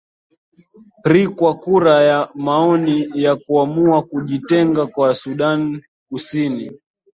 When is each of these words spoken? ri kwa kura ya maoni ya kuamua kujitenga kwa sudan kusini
ri 1.11 1.23
kwa 1.37 1.51
kura 1.63 1.95
ya 2.09 2.29
maoni 2.35 3.07
ya 3.23 3.35
kuamua 3.35 4.01
kujitenga 4.03 4.85
kwa 4.87 5.13
sudan 5.13 5.81
kusini 6.09 6.71